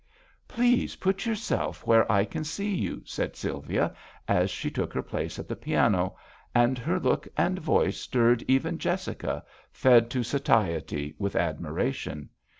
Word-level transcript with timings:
"Please 0.47 0.95
put 0.95 1.27
yourself 1.27 1.85
where 1.85 2.11
I 2.11 2.25
can 2.25 2.43
see 2.43 2.73
you," 2.75 3.03
said 3.05 3.35
Sylvia, 3.35 3.93
as 4.27 4.49
she 4.49 4.71
took 4.71 4.93
her 4.95 5.03
place 5.03 5.37
at 5.37 5.47
the 5.47 5.55
piano, 5.55 6.17
and 6.55 6.79
her 6.79 6.99
look 6.99 7.27
and 7.37 7.59
voice 7.59 7.99
stirred 7.99 8.43
even 8.47 8.79
Jessica, 8.79 9.45
fed 9.71 10.09
to 10.09 10.23
satiety 10.23 11.13
with 11.19 11.35
admi 11.35 11.71
ration. 11.71 12.29